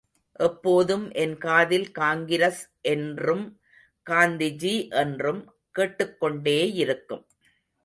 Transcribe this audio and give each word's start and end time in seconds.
எப்போதும் 0.39 1.03
என் 1.13 1.35
காதில் 1.37 1.85
காங்கிரஸ் 1.91 2.61
என்றும் 2.81 3.45
காந்திஜி 4.07 4.75
என்றும் 4.95 5.41
கேட்டுக்கொண்டேயிருக்கும். 5.75 7.23